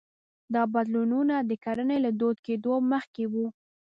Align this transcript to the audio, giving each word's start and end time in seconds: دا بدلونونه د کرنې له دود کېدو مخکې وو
دا 0.53 0.63
بدلونونه 0.73 1.35
د 1.39 1.51
کرنې 1.63 1.97
له 2.05 2.11
دود 2.19 2.37
کېدو 2.45 2.73
مخکې 2.91 3.23
وو 3.31 3.47